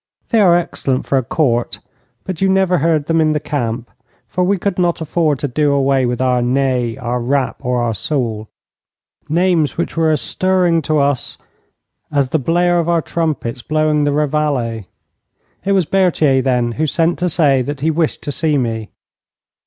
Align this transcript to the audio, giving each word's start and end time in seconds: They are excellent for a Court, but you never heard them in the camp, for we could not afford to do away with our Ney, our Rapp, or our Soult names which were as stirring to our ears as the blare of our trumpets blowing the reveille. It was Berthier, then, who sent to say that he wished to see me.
They 0.29 0.39
are 0.41 0.57
excellent 0.57 1.05
for 1.05 1.19
a 1.19 1.23
Court, 1.23 1.77
but 2.23 2.41
you 2.41 2.49
never 2.49 2.79
heard 2.79 3.05
them 3.05 3.21
in 3.21 3.33
the 3.33 3.39
camp, 3.39 3.91
for 4.27 4.43
we 4.43 4.57
could 4.57 4.79
not 4.79 4.99
afford 4.99 5.37
to 5.37 5.47
do 5.47 5.71
away 5.73 6.07
with 6.07 6.19
our 6.19 6.41
Ney, 6.41 6.97
our 6.97 7.19
Rapp, 7.21 7.63
or 7.63 7.83
our 7.83 7.93
Soult 7.93 8.47
names 9.29 9.77
which 9.77 9.95
were 9.95 10.09
as 10.09 10.19
stirring 10.19 10.81
to 10.81 10.97
our 10.97 11.09
ears 11.11 11.37
as 12.11 12.29
the 12.29 12.39
blare 12.39 12.79
of 12.79 12.89
our 12.89 13.03
trumpets 13.03 13.61
blowing 13.61 14.03
the 14.03 14.11
reveille. 14.11 14.85
It 15.63 15.73
was 15.73 15.85
Berthier, 15.85 16.41
then, 16.41 16.71
who 16.71 16.87
sent 16.87 17.19
to 17.19 17.29
say 17.29 17.61
that 17.61 17.81
he 17.81 17.91
wished 17.91 18.23
to 18.23 18.31
see 18.31 18.57
me. 18.57 18.89